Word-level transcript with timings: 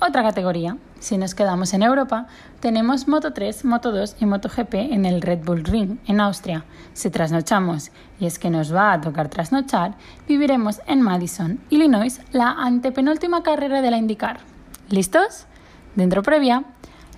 otra 0.00 0.22
categoría. 0.22 0.76
Si 1.00 1.16
nos 1.16 1.34
quedamos 1.34 1.74
en 1.74 1.82
Europa, 1.82 2.26
tenemos 2.60 3.08
Moto 3.08 3.32
3, 3.32 3.64
Moto 3.64 3.92
2 3.92 4.16
y 4.20 4.26
Moto 4.26 4.48
GP 4.48 4.74
en 4.74 5.04
el 5.06 5.22
Red 5.22 5.44
Bull 5.44 5.64
Ring, 5.64 5.98
en 6.06 6.20
Austria. 6.20 6.64
Si 6.92 7.10
trasnochamos, 7.10 7.90
y 8.18 8.26
es 8.26 8.38
que 8.38 8.50
nos 8.50 8.74
va 8.74 8.92
a 8.92 9.00
tocar 9.00 9.28
trasnochar, 9.28 9.94
viviremos 10.26 10.80
en 10.86 11.02
Madison, 11.02 11.60
Illinois, 11.70 12.20
la 12.32 12.50
antepenúltima 12.50 13.42
carrera 13.42 13.80
de 13.80 13.90
la 13.90 13.98
IndyCar. 13.98 14.40
¿Listos? 14.88 15.46
Dentro 15.94 16.22
previa, 16.22 16.64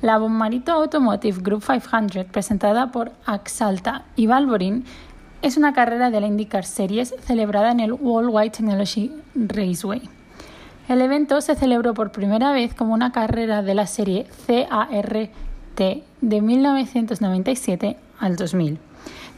la 0.03 0.19
Bommarito 0.19 0.73
Automotive 0.73 1.41
Group 1.43 1.65
500, 1.65 2.27
presentada 2.27 2.91
por 2.91 3.13
Axalta 3.25 4.05
y 4.17 4.27
Valvoline, 4.27 4.85
es 5.43 5.57
una 5.57 5.73
carrera 5.73 6.11
de 6.11 6.21
la 6.21 6.27
IndyCar 6.27 6.65
Series 6.65 7.15
celebrada 7.21 7.71
en 7.71 7.81
el 7.81 7.93
Worldwide 7.95 8.51
Technology 8.51 9.11
Raceway. 9.35 10.20
El 10.91 11.03
evento 11.03 11.41
se 11.41 11.55
celebró 11.55 11.95
por 11.95 12.11
primera 12.11 12.51
vez 12.51 12.75
como 12.75 12.95
una 12.95 13.13
carrera 13.13 13.63
de 13.63 13.75
la 13.75 13.87
serie 13.87 14.27
CART 14.49 15.31
de 15.79 16.41
1997 16.41 17.97
al 18.19 18.35
2000. 18.35 18.77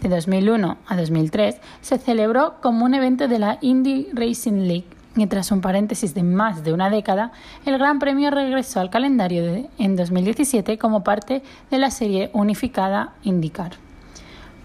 De 0.01 0.09
2001 0.09 0.79
a 0.87 0.97
2003 0.97 1.61
se 1.83 1.99
celebró 1.99 2.55
como 2.63 2.87
un 2.87 2.95
evento 2.95 3.29
de 3.29 3.39
la 3.39 3.59
Indy 3.61 4.09
Racing 4.15 4.67
League 4.67 4.87
y 5.15 5.27
tras 5.27 5.53
un 5.53 5.61
paréntesis 5.61 6.15
de 6.15 6.23
más 6.23 6.65
de 6.65 6.73
una 6.73 6.89
década, 6.89 7.33
el 7.67 7.77
Gran 7.77 7.99
Premio 7.99 8.31
regresó 8.31 8.81
al 8.81 8.89
calendario 8.89 9.69
en 9.77 9.95
2017 9.95 10.79
como 10.79 11.05
parte 11.05 11.43
de 11.71 11.79
la 11.79 11.91
serie 11.91 12.31
unificada 12.33 13.13
IndyCar. 13.25 13.92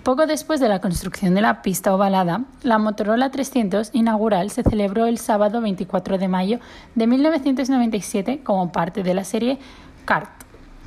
Poco 0.08 0.26
después 0.26 0.62
de 0.62 0.70
la 0.70 0.80
construcción 0.80 1.36
de 1.36 1.42
la 1.42 1.62
pista 1.62 1.94
ovalada, 1.94 2.46
la 2.64 2.78
Motorola 2.78 3.30
300 3.30 3.90
inaugural 3.92 4.52
se 4.52 4.64
celebró 4.64 5.06
el 5.06 5.18
sábado 5.18 5.60
24 5.60 6.18
de 6.18 6.30
mayo 6.30 6.60
de 6.96 7.08
1997 7.08 8.40
como 8.42 8.72
parte 8.72 9.04
de 9.04 9.14
la 9.14 9.26
serie 9.26 9.60
CART. 10.06 10.30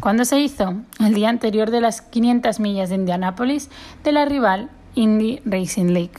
¿Cuándo 0.00 0.24
se 0.24 0.40
hizo? 0.40 0.72
El 1.00 1.12
día 1.12 1.28
anterior 1.28 1.70
de 1.70 1.82
las 1.82 2.00
500 2.00 2.60
millas 2.60 2.88
de 2.88 2.94
Indianápolis 2.94 3.68
de 4.04 4.12
la 4.12 4.24
rival 4.24 4.70
Indy 4.94 5.42
Racing 5.44 5.92
League. 5.92 6.14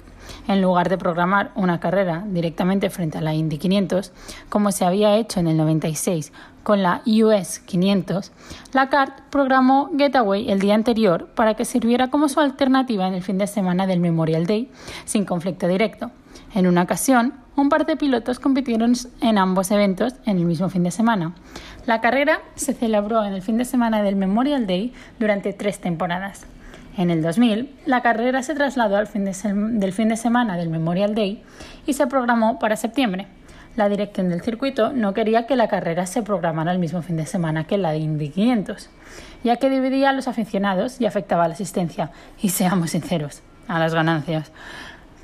En 0.48 0.62
lugar 0.62 0.88
de 0.88 1.00
programar 1.00 1.50
una 1.56 1.80
carrera 1.80 2.24
directamente 2.28 2.92
frente 2.92 3.18
a 3.18 3.22
la 3.22 3.34
Indy 3.34 3.58
500, 3.58 4.12
como 4.50 4.72
se 4.72 4.86
había 4.86 5.18
hecho 5.18 5.40
en 5.40 5.48
el 5.48 5.58
96 5.58 6.32
con 6.64 6.84
la 6.84 7.02
US 7.06 7.60
500, 7.60 8.32
la 8.74 8.90
CART 8.90 9.22
programó 9.30 9.90
Getaway 9.98 10.50
el 10.52 10.60
día 10.60 10.76
anterior 10.76 11.28
para 11.36 11.56
que 11.56 11.66
sirviera 11.66 12.10
como 12.10 12.30
su 12.30 12.40
alternativa 12.40 13.08
en 13.08 13.14
el 13.14 13.24
fin 13.24 13.38
de 13.38 13.48
semana 13.48 13.88
del 13.88 14.00
Memorial 14.00 14.46
Day, 14.46 14.70
sin 15.06 15.26
conflicto 15.26 15.68
directo. 15.68 16.12
En 16.54 16.68
una 16.68 16.84
ocasión, 16.84 17.34
un 17.56 17.70
par 17.70 17.86
de 17.86 17.98
pilotos 17.98 18.40
compitieron 18.40 18.94
en 19.22 19.38
ambos 19.38 19.72
eventos 19.72 20.14
en 20.26 20.38
el 20.38 20.46
mismo 20.46 20.70
fin 20.70 20.84
de 20.84 20.92
semana. 20.92 21.34
La 21.86 22.02
carrera 22.02 22.42
se 22.56 22.74
celebró 22.74 23.24
en 23.24 23.34
el 23.34 23.42
fin 23.42 23.58
de 23.58 23.66
semana 23.66 24.04
del 24.04 24.16
Memorial 24.16 24.68
Day 24.68 24.94
durante 25.20 25.54
tres 25.54 25.80
temporadas. 25.80 26.46
En 26.98 27.10
el 27.10 27.22
2000, 27.22 27.70
la 27.86 28.02
carrera 28.02 28.44
se 28.44 28.54
trasladó 28.54 28.98
al 28.98 29.08
fin 29.08 29.26
del 29.26 29.94
fin 29.94 30.10
de 30.10 30.18
semana 30.18 30.58
del 30.58 30.70
Memorial 30.70 31.16
Day 31.16 31.42
y 31.86 31.94
se 31.94 32.08
programó 32.08 32.60
para 32.60 32.76
septiembre. 32.76 33.28
La 33.78 33.88
dirección 33.88 34.28
del 34.28 34.42
circuito 34.42 34.92
no 34.92 35.14
quería 35.14 35.48
que 35.48 35.56
la 35.56 35.70
carrera 35.70 36.06
se 36.06 36.24
programara 36.24 36.74
el 36.74 36.80
mismo 36.80 37.02
fin 37.02 37.16
de 37.16 37.26
semana 37.26 37.64
que 37.64 37.78
la 37.78 37.92
de 37.92 38.00
Indy 38.00 38.30
500, 38.30 38.90
ya 39.46 39.56
que 39.56 39.70
dividía 39.70 40.10
a 40.10 40.14
los 40.14 40.28
aficionados 40.28 41.00
y 41.00 41.06
afectaba 41.06 41.46
a 41.46 41.48
la 41.48 41.54
asistencia, 41.54 42.12
y 42.42 42.50
seamos 42.50 42.92
sinceros, 42.92 43.42
a 43.70 43.80
las 43.80 43.94
ganancias. 43.94 44.52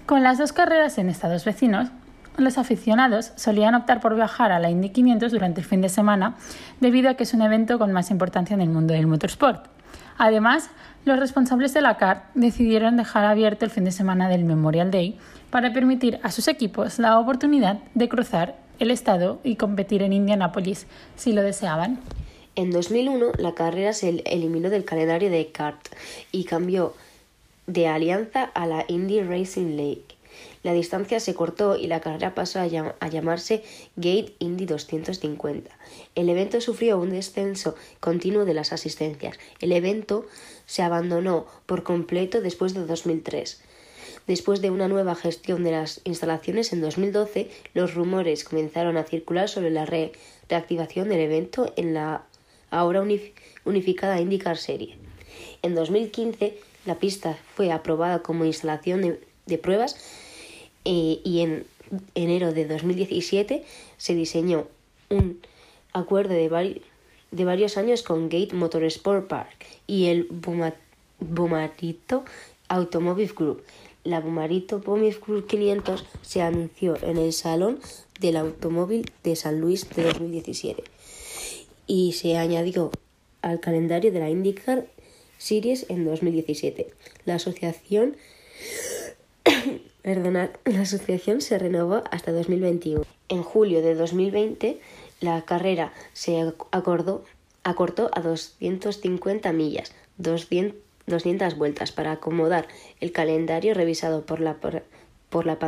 Con 0.06 0.24
las 0.24 0.38
dos 0.38 0.53
carreras 0.53 0.97
en 0.97 1.09
estados 1.09 1.44
vecinos, 1.44 1.90
los 2.38 2.57
aficionados 2.57 3.34
solían 3.36 3.75
optar 3.75 4.00
por 4.00 4.16
viajar 4.16 4.53
a 4.53 4.59
la 4.59 4.69
Indy 4.69 4.91
500 4.91 5.31
durante 5.31 5.59
el 5.59 5.68
fin 5.68 5.81
de 5.81 5.90
semana 5.90 6.36
debido 6.80 7.09
a 7.09 7.16
que 7.16 7.24
es 7.24 7.34
un 7.34 7.41
evento 7.41 7.78
con 7.78 7.91
más 7.91 8.12
importancia 8.12 8.53
en 8.53 8.62
el 8.62 8.69
mundo 8.69 8.94
del 8.94 9.07
motorsport. 9.07 9.77
Además, 10.18 10.69
los 11.06 11.19
responsables 11.19 11.74
de 11.74 11.81
la 11.81 11.97
CART 11.97 12.24
decidieron 12.34 12.97
dejar 12.97 13.25
abierto 13.25 13.66
el 13.66 13.72
fin 13.72 13.85
de 13.85 13.91
semana 13.91 14.30
del 14.30 14.44
Memorial 14.44 14.91
Day 14.91 15.18
para 15.50 15.72
permitir 15.72 16.19
a 16.24 16.31
sus 16.31 16.47
equipos 16.47 17.00
la 17.00 17.18
oportunidad 17.19 17.80
de 17.94 18.09
cruzar 18.09 18.56
el 18.80 18.91
estado 18.91 19.40
y 19.44 19.56
competir 19.56 20.03
en 20.03 20.13
Indianápolis 20.13 20.88
si 21.16 21.34
lo 21.34 21.41
deseaban. 21.41 22.00
En 22.56 22.72
2001, 22.72 23.34
la 23.38 23.53
carrera 23.53 23.94
se 23.94 24.22
eliminó 24.25 24.69
del 24.69 24.84
calendario 24.84 25.30
de 25.30 25.52
CART 25.52 25.88
y 26.31 26.44
cambió 26.44 26.94
de 27.68 27.88
alianza 27.88 28.44
a 28.44 28.66
la 28.66 28.86
Indy 28.88 29.22
Racing 29.22 29.75
League. 29.75 30.17
La 30.64 30.74
distancia 30.74 31.20
se 31.20 31.34
cortó 31.34 31.75
y 31.75 31.88
la 31.88 32.02
carrera 32.02 32.36
pasó 32.36 32.59
a, 32.59 32.68
llamarse 32.68 33.64
Gate 33.96 34.34
Indy 34.40 34.66
250. 34.66 35.70
El 36.16 36.30
evento 36.30 36.59
sufrió 36.62 37.00
un 37.00 37.12
descenso 37.12 37.75
continuo 38.00 38.46
de 38.46 38.53
las 38.53 38.74
asistencias. 38.74 39.38
El 39.59 39.72
evento 39.72 40.25
se 40.66 40.81
abandonó 40.81 41.46
por 41.66 41.84
completo 41.84 42.42
después 42.42 42.74
de 42.74 42.86
2003. 42.86 43.62
Después 44.28 44.62
de 44.62 44.72
una 44.72 44.90
nueva 44.90 45.16
gestión 45.16 45.64
de 45.64 45.72
las 45.72 46.02
instalaciones 46.03 46.74
en 46.74 46.81
2012, 46.81 47.50
los 47.74 47.94
rumores 47.94 48.44
comenzaron 48.44 48.98
a 48.98 49.04
circular 49.04 49.48
sobre 49.48 49.69
la 49.69 49.86
reactivación 49.86 51.08
del 51.08 51.22
evento 51.22 51.72
en 51.78 51.94
la 51.94 52.24
ahora 52.69 53.02
unificada 53.64 54.19
IndyCar 54.19 54.58
Serie. 54.58 54.98
En 55.62 55.75
2015, 55.75 56.58
la 56.86 56.96
pista 56.96 57.38
fue 57.56 57.72
aprobada 57.72 58.22
como 58.22 58.44
instalación 58.44 59.18
de 59.46 59.58
pruebas 59.58 59.96
eh, 60.90 61.20
y 61.22 61.42
en 61.42 61.66
enero 62.16 62.53
de 62.53 62.66
2017 62.66 63.66
se 63.98 64.16
diseñó 64.16 64.70
un 65.09 65.42
acuerdo 65.92 66.34
de, 66.34 66.81
de 67.31 67.46
varios 67.46 67.75
años 67.75 68.03
con 68.03 68.30
Gate 68.30 68.56
Motorsport 68.56 69.28
Park 69.28 69.66
y 69.86 70.06
el 70.06 70.30
Bumarito 71.20 72.24
Automobile 72.70 73.34
Group. 73.36 73.64
La 74.06 74.22
Bumarito 74.22 74.78
Automobile 74.78 75.18
Group 75.25 75.48
500 75.48 76.06
se 76.22 76.42
anunció 76.42 76.96
en 77.04 77.18
el 77.18 77.34
Salón 77.34 77.80
del 78.22 78.38
Automóvil 78.38 79.12
de 79.25 79.36
San 79.36 79.59
Luis 79.59 79.90
de 79.90 80.04
2017 80.04 80.86
y 81.86 82.14
se 82.14 82.38
añadió 82.38 82.92
al 83.42 83.59
calendario 83.59 84.14
de 84.14 84.19
la 84.19 84.30
IndyCar 84.30 84.88
Series 85.38 85.86
en 85.90 86.06
2017. 86.06 86.88
La 87.25 87.36
asociación 87.36 88.16
Perdonad, 90.07 90.50
la 90.63 90.83
asociación 90.83 91.42
se 91.42 91.59
renovó 91.59 92.01
hasta 92.12 92.31
2021. 92.31 93.04
En 93.27 93.44
julio 93.44 93.81
de 93.81 93.94
2020, 93.94 94.80
la 95.19 95.42
carrera 95.42 95.92
se 96.13 96.39
acordó, 96.71 97.25
acortó 97.65 98.09
a 98.13 98.21
250 98.21 99.51
millas, 99.51 99.92
200, 100.18 101.57
vueltas, 101.57 101.92
para 101.92 102.13
acomodar 102.13 102.69
el 103.01 103.12
calendario 103.12 103.74
revisado 103.74 104.25
por 104.25 104.39
la, 104.39 104.54
por, 104.54 104.81
la 105.45 105.59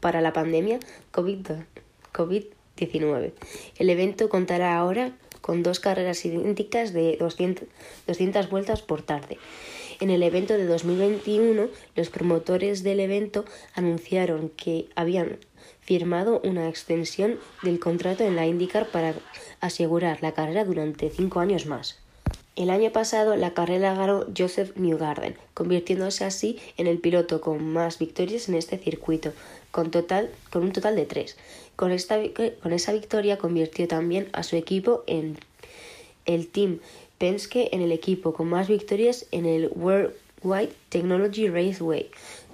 para 0.00 0.22
la 0.22 0.32
pandemia 0.32 0.80
COVID-19. 1.12 3.32
el 3.76 3.90
evento 3.90 4.30
contará 4.30 4.78
ahora 4.78 5.12
con 5.42 5.62
dos 5.62 5.78
carreras 5.78 6.24
idénticas 6.24 6.94
de 6.94 7.18
200, 7.18 7.68
200 8.06 8.48
vueltas 8.48 8.80
por 8.80 9.02
tarde. 9.02 9.36
En 10.04 10.10
el 10.10 10.22
evento 10.22 10.58
de 10.58 10.66
2021, 10.66 11.68
los 11.96 12.10
promotores 12.10 12.82
del 12.82 13.00
evento 13.00 13.46
anunciaron 13.72 14.50
que 14.50 14.86
habían 14.96 15.38
firmado 15.80 16.42
una 16.44 16.68
extensión 16.68 17.38
del 17.62 17.80
contrato 17.80 18.22
en 18.22 18.36
la 18.36 18.44
IndyCar 18.44 18.88
para 18.88 19.14
asegurar 19.62 20.18
la 20.20 20.32
carrera 20.32 20.66
durante 20.66 21.08
cinco 21.08 21.40
años 21.40 21.64
más. 21.64 22.00
El 22.54 22.68
año 22.68 22.92
pasado 22.92 23.34
la 23.36 23.54
carrera 23.54 23.94
ganó 23.94 24.26
Joseph 24.36 24.76
Newgarden, 24.76 25.36
convirtiéndose 25.54 26.26
así 26.26 26.58
en 26.76 26.86
el 26.86 26.98
piloto 26.98 27.40
con 27.40 27.64
más 27.66 27.98
victorias 27.98 28.50
en 28.50 28.56
este 28.56 28.76
circuito, 28.76 29.32
con, 29.70 29.90
total, 29.90 30.28
con 30.50 30.64
un 30.64 30.72
total 30.72 30.96
de 30.96 31.06
tres. 31.06 31.38
Con, 31.76 31.92
esta, 31.92 32.18
con 32.62 32.74
esa 32.74 32.92
victoria 32.92 33.38
convirtió 33.38 33.88
también 33.88 34.28
a 34.34 34.42
su 34.42 34.56
equipo 34.56 35.02
en 35.06 35.38
el 36.26 36.48
Team 36.48 36.80
En 37.24 37.80
el 37.80 37.90
equipo 37.90 38.34
con 38.34 38.50
más 38.50 38.68
victorias 38.68 39.24
en 39.30 39.46
el 39.46 39.70
Worldwide 39.74 40.74
Technology 40.90 41.48
Raceway, 41.48 42.10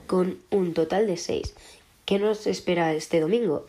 con 0.07 0.39
un 0.53 0.75
total 0.75 1.09
de 1.09 1.17
seis. 1.17 1.57
¿Qué 2.05 2.21
nos 2.21 2.47
espera 2.47 2.93
este 2.93 3.19
domingo? 3.19 3.67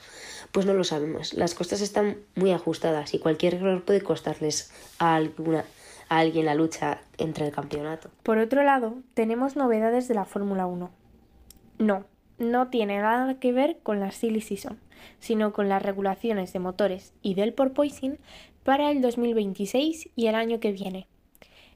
Pues 0.51 0.67
no 0.67 0.75
lo 0.75 0.83
sabemos. 0.83 1.33
Las 1.33 1.55
costas 1.55 1.81
están 1.81 2.17
muy 2.35 2.51
ajustadas 2.51 3.15
y 3.15 3.19
cualquier 3.19 3.55
error 3.55 3.81
puede 3.81 4.01
costarles 4.01 4.71
a, 4.99 5.15
alguna, 5.15 5.65
a 6.07 6.19
alguien 6.19 6.45
la 6.45 6.53
lucha 6.53 7.01
entre 7.17 7.47
el 7.47 7.51
campeonato. 7.51 8.11
Por 8.21 8.37
otro 8.37 8.61
lado, 8.61 8.93
tenemos 9.15 9.55
novedades 9.55 10.07
de 10.07 10.13
la 10.13 10.25
Fórmula 10.25 10.67
1. 10.67 10.91
No, 11.79 12.05
no 12.37 12.67
tiene 12.67 12.99
nada 12.99 13.39
que 13.39 13.51
ver 13.51 13.79
con 13.81 13.99
la 13.99 14.11
silly 14.11 14.41
season, 14.41 14.77
sino 15.19 15.51
con 15.51 15.67
las 15.67 15.81
regulaciones 15.81 16.53
de 16.53 16.59
motores 16.59 17.11
y 17.23 17.33
del 17.33 17.53
porpoising 17.53 18.19
para 18.63 18.91
el 18.91 19.01
2026 19.01 20.09
y 20.15 20.27
el 20.27 20.35
año 20.35 20.59
que 20.59 20.71
viene. 20.71 21.07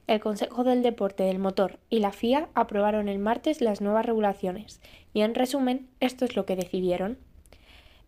El 0.06 0.20
Consejo 0.20 0.62
del 0.62 0.82
Deporte 0.82 1.24
del 1.24 1.40
Motor 1.40 1.80
y 1.90 1.98
la 1.98 2.12
FIA 2.12 2.48
aprobaron 2.54 3.08
el 3.08 3.18
martes 3.18 3.60
las 3.60 3.80
nuevas 3.80 4.06
regulaciones 4.06 4.80
y 5.12 5.22
en 5.22 5.34
resumen 5.34 5.88
esto 5.98 6.24
es 6.24 6.36
lo 6.36 6.46
que 6.46 6.54
decidieron. 6.54 7.18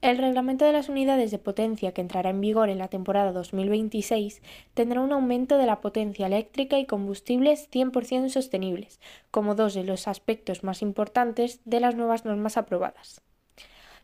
El 0.00 0.16
reglamento 0.16 0.64
de 0.64 0.72
las 0.72 0.88
unidades 0.88 1.32
de 1.32 1.40
potencia 1.40 1.92
que 1.92 2.00
entrará 2.00 2.30
en 2.30 2.40
vigor 2.40 2.68
en 2.68 2.78
la 2.78 2.86
temporada 2.86 3.32
2026 3.32 4.42
tendrá 4.74 5.00
un 5.00 5.10
aumento 5.10 5.58
de 5.58 5.66
la 5.66 5.80
potencia 5.80 6.28
eléctrica 6.28 6.78
y 6.78 6.86
combustibles 6.86 7.68
100% 7.72 8.28
sostenibles, 8.28 9.00
como 9.32 9.56
dos 9.56 9.74
de 9.74 9.82
los 9.82 10.06
aspectos 10.06 10.62
más 10.62 10.82
importantes 10.82 11.60
de 11.64 11.80
las 11.80 11.96
nuevas 11.96 12.24
normas 12.24 12.56
aprobadas. 12.56 13.22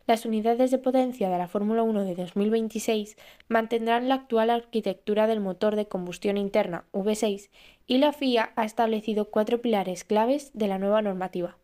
Las 0.07 0.23
unidades 0.23 0.69
de 0.69 0.77
potencia 0.77 1.29
de 1.29 1.37
la 1.39 1.47
Fórmula 1.47 1.81
1 1.81 2.03
de 2.03 2.13
2026 2.13 3.17
mantendrán 3.47 4.07
la 4.07 4.15
actual 4.15 4.51
arquitectura 4.51 5.25
del 5.25 5.39
motor 5.39 5.75
de 5.75 5.87
combustión 5.87 6.37
interna 6.37 6.85
V6 6.93 7.49
y 7.87 7.97
la 7.97 8.13
FIA 8.13 8.53
ha 8.55 8.65
establecido 8.65 9.31
cuatro 9.31 9.61
pilares 9.61 10.03
claves 10.03 10.51
de 10.53 10.67
la 10.67 10.77
nueva 10.77 11.01
normativa. 11.01 11.57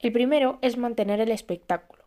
El 0.00 0.10
primero 0.10 0.58
es 0.60 0.76
mantener 0.76 1.20
el 1.20 1.30
espectáculo. 1.30 2.02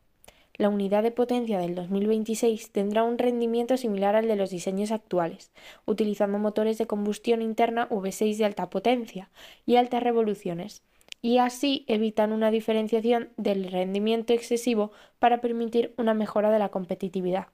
La 0.56 0.68
unidad 0.68 1.04
de 1.04 1.12
potencia 1.12 1.58
del 1.58 1.74
2026 1.74 2.72
tendrá 2.72 3.04
un 3.04 3.18
rendimiento 3.18 3.78
similar 3.78 4.18
al 4.18 4.28
de 4.28 4.36
los 4.36 4.50
diseños 4.50 4.92
actuales, 4.92 5.54
utilizando 5.86 6.38
motores 6.38 6.78
de 6.78 6.86
combustión 6.86 7.42
interna 7.42 7.88
V6 7.90 8.38
de 8.38 8.46
alta 8.46 8.70
potencia 8.70 9.32
y 9.66 9.78
altas 9.78 10.04
revoluciones, 10.04 10.84
y 11.24 11.38
así 11.38 11.86
evitan 11.88 12.34
una 12.34 12.52
diferenciación 12.52 13.30
del 13.38 13.72
rendimiento 13.72 14.34
excesivo 14.34 14.92
para 15.20 15.40
permitir 15.40 15.96
una 15.98 16.14
mejora 16.14 16.52
de 16.52 16.60
la 16.60 16.68
competitividad. 16.68 17.48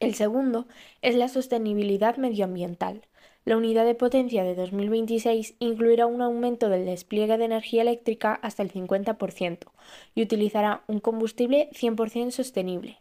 El 0.00 0.14
segundo 0.14 0.66
es 1.00 1.14
la 1.14 1.28
sostenibilidad 1.28 2.16
medioambiental. 2.16 3.02
La 3.44 3.56
unidad 3.56 3.84
de 3.84 3.94
potencia 3.94 4.42
de 4.42 4.56
2026 4.56 5.54
incluirá 5.60 6.06
un 6.06 6.20
aumento 6.20 6.68
del 6.68 6.84
despliegue 6.84 7.38
de 7.38 7.44
energía 7.44 7.82
eléctrica 7.82 8.34
hasta 8.34 8.64
el 8.64 8.72
50% 8.72 9.70
y 10.16 10.22
utilizará 10.22 10.82
un 10.88 10.98
combustible 10.98 11.70
100% 11.72 12.32
sostenible. 12.32 12.98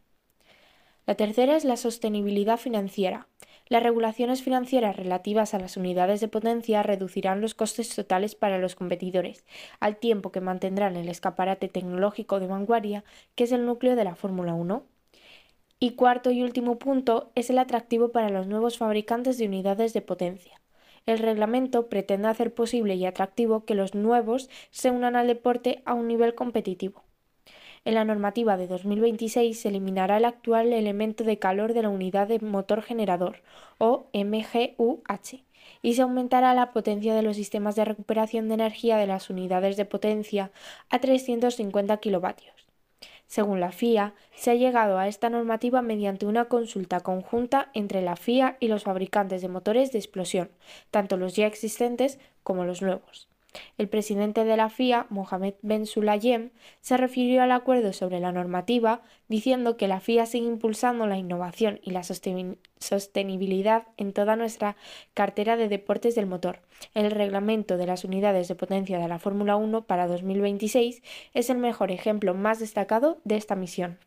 La 1.08 1.16
tercera 1.16 1.58
es 1.58 1.66
la 1.66 1.78
sostenibilidad 1.78 2.58
financiera. 2.58 3.28
Las 3.70 3.84
regulaciones 3.84 4.44
financieras 4.44 4.96
relativas 4.96 5.54
a 5.54 5.60
las 5.60 5.76
unidades 5.76 6.22
de 6.22 6.30
potencia 6.30 6.84
reducirán 6.84 7.42
los 7.42 7.54
costes 7.54 7.94
totales 7.94 8.34
para 8.34 8.60
los 8.60 8.76
competidores, 8.76 9.46
al 9.82 9.98
tiempo 9.98 10.32
que 10.32 10.40
mantendrán 10.40 10.96
el 10.96 11.10
escaparate 11.10 11.68
tecnológico 11.68 12.40
de 12.40 12.48
vanguardia, 12.48 13.04
que 13.36 13.44
es 13.44 13.52
el 13.52 13.66
núcleo 13.66 13.96
de 13.98 14.06
la 14.06 14.16
Fórmula 14.16 14.54
1. 14.54 14.84
Y 15.80 15.92
cuarto 15.92 16.32
y 16.32 16.44
último 16.44 16.80
punto 16.80 17.32
es 17.36 17.50
el 17.50 17.60
atractivo 17.60 18.12
para 18.12 18.30
los 18.30 18.48
nuevos 18.48 18.78
fabricantes 18.78 19.38
de 19.38 19.46
unidades 19.46 19.94
de 19.94 20.02
potencia. 20.02 20.62
El 21.06 21.20
reglamento 21.20 21.88
pretende 21.88 22.30
hacer 22.30 22.54
posible 22.54 22.96
y 22.96 23.06
atractivo 23.06 23.66
que 23.66 23.76
los 23.76 23.96
nuevos 23.96 24.50
se 24.72 24.92
unan 24.92 25.16
al 25.16 25.28
deporte 25.28 25.82
a 25.86 25.94
un 25.94 26.08
nivel 26.08 26.36
competitivo. 26.36 27.07
En 27.88 27.94
la 27.94 28.04
normativa 28.04 28.58
de 28.58 28.68
2026 28.68 29.62
se 29.62 29.70
eliminará 29.70 30.18
el 30.18 30.26
actual 30.26 30.74
elemento 30.74 31.24
de 31.24 31.40
calor 31.40 31.74
de 31.74 31.84
la 31.84 31.88
unidad 31.88 32.28
de 32.28 32.42
motor 32.42 32.82
generador, 32.82 33.44
o 33.78 34.08
MGUH, 34.12 35.46
y 35.82 35.94
se 35.94 36.02
aumentará 36.02 36.54
la 36.54 36.74
potencia 36.74 37.16
de 37.16 37.22
los 37.22 37.38
sistemas 37.38 37.78
de 37.78 37.86
recuperación 37.86 38.50
de 38.50 38.56
energía 38.56 38.98
de 38.98 39.08
las 39.08 39.30
unidades 39.30 39.78
de 39.78 39.86
potencia 39.86 40.52
a 40.90 41.00
350 41.00 41.96
kilovatios. 42.02 42.68
Según 43.26 43.62
la 43.62 43.72
FIA, 43.72 44.16
se 44.36 44.52
ha 44.52 44.56
llegado 44.56 44.98
a 44.98 45.08
esta 45.08 45.30
normativa 45.30 45.82
mediante 45.82 46.26
una 46.26 46.50
consulta 46.50 47.00
conjunta 47.00 47.72
entre 47.74 48.02
la 48.02 48.18
FIA 48.18 48.58
y 48.60 48.68
los 48.68 48.84
fabricantes 48.84 49.42
de 49.42 49.48
motores 49.48 49.94
de 49.94 50.00
explosión, 50.00 50.52
tanto 50.92 51.16
los 51.16 51.38
ya 51.38 51.48
existentes 51.48 52.20
como 52.44 52.66
los 52.66 52.82
nuevos. 52.82 53.30
El 53.78 53.90
presidente 53.90 54.44
de 54.44 54.58
la 54.58 54.70
FIA, 54.70 55.08
Mohamed 55.10 55.56
Ben 55.62 55.86
Sulayem, 55.86 56.52
se 56.82 56.98
refirió 56.98 57.44
al 57.44 57.52
acuerdo 57.52 57.94
sobre 57.94 58.20
la 58.20 58.32
normativa, 58.32 59.02
diciendo 59.28 59.78
que 59.78 59.88
la 59.88 60.00
FIA 60.00 60.26
sigue 60.26 60.48
impulsando 60.48 61.08
la 61.08 61.18
innovación 61.18 61.80
y 61.84 61.92
la 61.92 62.04
sostenibilidad 62.04 63.88
en 63.98 64.14
toda 64.14 64.36
nuestra 64.36 64.76
cartera 65.14 65.58
de 65.58 65.70
deportes 65.70 66.16
del 66.16 66.26
motor. 66.26 66.62
El 66.94 67.12
reglamento 67.12 67.78
de 67.78 67.88
las 67.88 68.04
unidades 68.04 68.48
de 68.48 68.56
potencia 68.56 69.00
de 69.00 69.08
la 69.08 69.20
Fórmula 69.20 69.56
1 69.56 69.86
para 69.86 70.08
2026 70.08 71.02
es 71.34 71.50
el 71.50 71.58
mejor 71.58 71.92
ejemplo 71.92 72.34
más 72.34 72.60
destacado 72.60 73.20
de 73.24 73.38
esta 73.38 73.56
misión. 73.56 74.00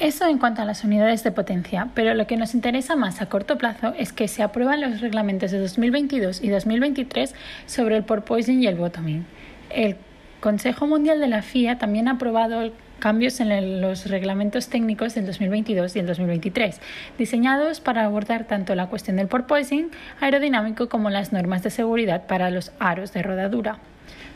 Eso 0.00 0.26
en 0.26 0.38
cuanto 0.38 0.60
a 0.60 0.64
las 0.64 0.82
unidades 0.82 1.22
de 1.22 1.30
potencia, 1.30 1.88
pero 1.94 2.14
lo 2.14 2.26
que 2.26 2.36
nos 2.36 2.54
interesa 2.54 2.96
más 2.96 3.22
a 3.22 3.26
corto 3.26 3.58
plazo 3.58 3.94
es 3.96 4.12
que 4.12 4.26
se 4.26 4.42
aprueban 4.42 4.80
los 4.80 5.00
reglamentos 5.00 5.52
de 5.52 5.60
2022 5.60 6.42
y 6.42 6.48
2023 6.48 7.32
sobre 7.66 7.96
el 7.96 8.02
porpoising 8.02 8.60
y 8.60 8.66
el 8.66 8.74
bottoming. 8.74 9.24
El 9.70 9.96
Consejo 10.40 10.88
Mundial 10.88 11.20
de 11.20 11.28
la 11.28 11.42
FIA 11.42 11.78
también 11.78 12.08
ha 12.08 12.12
aprobado 12.12 12.72
cambios 12.98 13.38
en 13.38 13.80
los 13.80 14.10
reglamentos 14.10 14.68
técnicos 14.68 15.14
del 15.14 15.26
2022 15.26 15.94
y 15.94 16.00
el 16.00 16.06
2023, 16.06 16.80
diseñados 17.16 17.80
para 17.80 18.04
abordar 18.04 18.48
tanto 18.48 18.74
la 18.74 18.88
cuestión 18.88 19.16
del 19.16 19.28
porpoising 19.28 19.90
aerodinámico 20.20 20.88
como 20.88 21.08
las 21.08 21.32
normas 21.32 21.62
de 21.62 21.70
seguridad 21.70 22.26
para 22.26 22.50
los 22.50 22.72
aros 22.80 23.12
de 23.12 23.22
rodadura. 23.22 23.78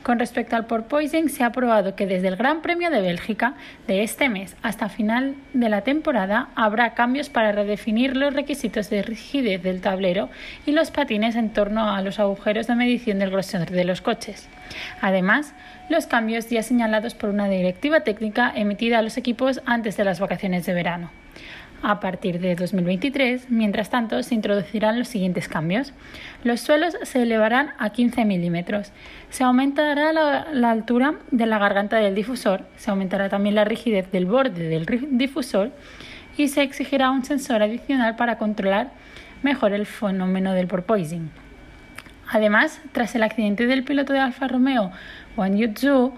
Con 0.03 0.19
respecto 0.19 0.57
al 0.57 0.67
porpoising, 0.67 1.29
se 1.29 1.43
ha 1.43 1.49
aprobado 1.49 1.95
que 1.95 2.07
desde 2.07 2.29
el 2.29 2.37
Gran 2.37 2.63
Premio 2.63 2.91
de 2.91 3.01
Bélgica 3.01 3.55
de 3.87 4.03
este 4.03 4.29
mes 4.29 4.57
hasta 4.63 4.89
final 4.89 5.35
de 5.53 5.69
la 5.69 5.83
temporada 5.83 6.49
habrá 6.55 6.95
cambios 6.95 7.29
para 7.29 7.53
redefinir 7.53 8.17
los 8.17 8.33
requisitos 8.33 8.89
de 8.91 9.03
rigidez 9.03 9.63
del 9.63 9.81
tablero 9.81 10.31
y 10.65 10.73
los 10.73 10.91
patines 10.91 11.37
en 11.37 11.51
torno 11.51 11.93
a 11.93 12.01
los 12.01 12.19
agujeros 12.19 12.67
de 12.67 12.75
medición 12.75 13.19
del 13.19 13.31
grosor 13.31 13.71
de 13.71 13.85
los 13.85 14.01
coches. 14.01 14.49
Además, 15.01 15.55
los 15.89 16.07
cambios 16.07 16.49
ya 16.49 16.63
señalados 16.63 17.15
por 17.15 17.31
una 17.31 17.49
directiva 17.49 18.01
técnica 18.01 18.53
emitida 18.55 18.99
a 18.99 19.03
los 19.03 19.17
equipos 19.17 19.61
antes 19.67 19.97
de 19.97 20.05
las 20.05 20.21
vacaciones 20.21 20.65
de 20.65 20.75
verano. 20.75 21.11
A 21.81 22.01
partir 22.01 22.41
de 22.41 22.57
2023, 22.57 23.51
mientras 23.51 23.89
tanto, 23.89 24.21
se 24.25 24.35
introducirán 24.35 24.99
los 24.99 25.07
siguientes 25.07 25.47
cambios. 25.47 25.93
Los 26.43 26.61
suelos 26.61 26.97
se 27.03 27.23
elevarán 27.23 27.71
a 27.79 27.91
15 27.91 28.25
milímetros. 28.25 28.91
Se 29.31 29.45
aumentará 29.45 30.13
la, 30.13 30.71
altura 30.71 31.15
de 31.31 31.47
la 31.47 31.59
garganta 31.59 31.99
del 31.99 32.17
difusor. 32.17 32.65
Se 32.77 32.91
aumentará 32.91 33.29
también 33.29 33.55
la 33.55 33.65
rigidez 33.65 34.11
del 34.11 34.27
borde 34.27 34.69
del 34.69 34.87
difusor. 35.13 35.71
Y 36.37 36.49
se 36.49 36.63
exigirá 36.63 37.13
un 37.13 37.25
sensor 37.25 37.63
adicional 37.63 38.17
para 38.17 38.39
controlar 38.39 38.91
mejor 39.43 39.73
el 39.73 39.87
fenómeno 39.87 40.55
del 40.55 40.67
porpoising. 40.67 41.31
Además, 42.31 42.81
tras 42.93 43.15
el 43.15 43.23
accidente 43.23 43.67
del 43.67 43.85
piloto 43.85 44.13
de 44.13 44.19
Alfa 44.19 44.49
Romeo, 44.49 44.91
Wang 45.37 45.57
Yuzhu, 45.57 46.13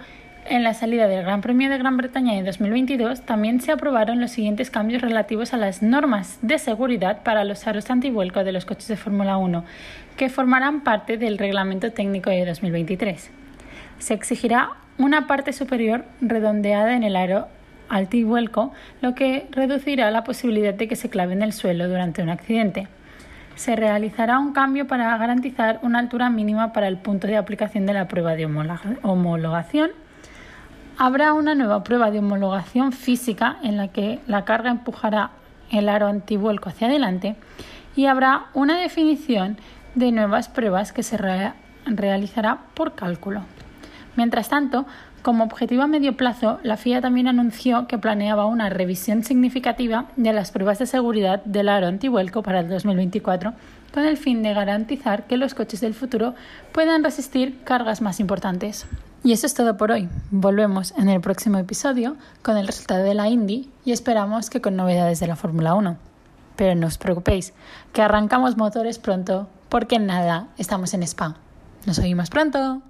en 0.51 0.65
la 0.65 0.75
salida 0.75 1.07
del 1.07 1.23
Gran 1.23 1.43
Premio 1.43 1.71
de 1.71 1.79
Gran 1.79 1.97
Bretaña 1.97 2.35
en 2.35 2.45
2022 2.45 3.23
también 3.23 3.61
se 3.61 3.71
aprobaron 3.71 4.21
los 4.21 4.33
siguientes 4.33 4.69
cambios 4.69 5.01
relativos 5.01 5.55
a 5.55 5.57
las 5.57 5.81
normas 5.81 6.39
de 6.43 6.59
seguridad 6.59 7.23
para 7.23 7.45
los 7.45 7.69
aros 7.69 7.89
antivuelco 7.89 8.43
de 8.43 8.51
los 8.51 8.65
coches 8.65 8.89
de 8.89 8.97
Fórmula 8.97 9.37
1, 9.37 9.65
que 10.17 10.29
formarán 10.29 10.81
parte 10.81 11.19
del 11.19 11.39
Reglamento 11.39 11.93
Técnico 11.93 12.31
de 12.31 12.45
2023. 12.45 13.31
Se 14.01 14.13
exigirá 14.13 14.71
una 14.99 15.29
parte 15.29 15.53
superior 15.53 16.05
redondeada 16.21 16.97
en 16.97 17.05
el 17.05 17.15
aro 17.15 17.47
antivuelco, 17.89 18.73
lo 19.03 19.15
que 19.15 19.47
reducirá 19.53 20.11
la 20.11 20.25
posibilidad 20.25 20.75
de 20.75 20.89
que 20.89 20.97
se 20.97 21.11
clave 21.11 21.33
en 21.33 21.43
el 21.43 21.53
suelo 21.53 21.89
durante 21.89 22.23
un 22.23 22.29
accidente. 22.29 22.89
Se 23.55 23.77
realizará 23.77 24.41
un 24.41 24.53
cambio 24.53 24.89
para 24.89 25.17
garantizar 25.17 25.79
una 25.83 26.01
altura 26.01 26.29
mínima 26.29 26.73
para 26.73 26.89
el 26.89 26.97
punto 26.97 27.29
de 27.29 27.37
aplicación 27.37 27.87
de 27.87 27.93
la 27.93 28.09
prueba 28.09 28.35
de 28.35 28.47
homologación 28.47 29.91
Habrá 31.03 31.33
una 31.33 31.55
nueva 31.55 31.83
prueba 31.83 32.11
de 32.11 32.19
homologación 32.19 32.93
física 32.93 33.57
en 33.63 33.79
la 33.79 33.89
que 33.89 34.19
la 34.27 34.45
carga 34.45 34.71
empujará 34.71 35.31
el 35.71 35.89
aro 35.89 36.09
antivuelco 36.09 36.69
hacia 36.69 36.89
adelante 36.89 37.37
y 37.97 38.05
habrá 38.05 38.49
una 38.53 38.79
definición 38.79 39.57
de 39.95 40.13
nuevas 40.13 40.51
pruebas 40.51 40.93
que 40.93 41.03
se 41.03 41.17
realizará 41.87 42.59
por 42.75 42.97
cálculo. 42.97 43.45
Mientras 44.15 44.51
tanto, 44.51 44.85
como 45.23 45.45
objetivo 45.45 45.85
a 45.85 45.87
medio 45.87 46.19
plazo, 46.19 46.59
la 46.65 46.77
FIA 46.77 47.01
también 47.01 47.29
anunció 47.29 47.87
que 47.87 47.97
planeaba 47.97 48.45
una 48.45 48.69
revisión 48.69 49.25
significativa 49.25 50.05
de 50.17 50.35
las 50.35 50.51
pruebas 50.51 50.81
de 50.81 50.85
seguridad 50.85 51.43
del 51.47 51.71
aro 51.71 51.87
antivuelco 51.87 52.43
para 52.43 52.61
el 52.61 52.69
2024, 52.69 53.55
con 53.95 54.05
el 54.05 54.19
fin 54.19 54.43
de 54.43 54.53
garantizar 54.53 55.27
que 55.27 55.39
los 55.39 55.55
coches 55.55 55.81
del 55.81 55.95
futuro 55.95 56.35
puedan 56.73 57.03
resistir 57.03 57.59
cargas 57.65 58.03
más 58.03 58.21
importantes. 58.21 58.87
Y 59.23 59.33
eso 59.33 59.47
es 59.47 59.55
todo 59.55 59.77
por 59.77 59.93
hoy. 59.93 60.09
Volvemos 60.31 60.95
en 60.97 61.11
el 61.11 61.21
próximo 61.21 61.59
episodio 61.59 62.17
con 62.43 62.57
el 62.57 62.67
resultado 62.67 63.05
de 63.05 63.15
la 63.15 63.29
Indy 63.29 63.71
y 63.85 63.93
esperamos 63.93 64.49
que 64.49 64.63
con 64.63 64.77
novedades 64.77 65.21
de 65.21 65.27
la 65.27 65.37
Fórmula 65.37 65.75
1. 65.75 65.99
Pero 66.57 66.75
no 66.75 66.87
os 66.87 66.97
preocupéis, 66.97 67.53
que 67.93 68.01
arrancamos 68.01 68.57
motores 68.57 68.99
pronto 68.99 69.49
porque 69.69 69.99
nada 69.99 70.49
estamos 70.57 70.95
en 70.95 71.03
Spa. 71.03 71.37
Nos 71.87 71.99
oímos 71.99 72.31
pronto. 72.31 72.83